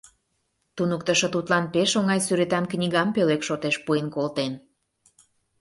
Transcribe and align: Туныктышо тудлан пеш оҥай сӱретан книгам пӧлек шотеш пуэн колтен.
Туныктышо 0.75 1.27
тудлан 1.33 1.65
пеш 1.73 1.91
оҥай 1.99 2.19
сӱретан 2.25 2.65
книгам 2.71 3.09
пӧлек 3.15 3.41
шотеш 3.47 3.75
пуэн 3.85 4.07
колтен. 4.15 4.53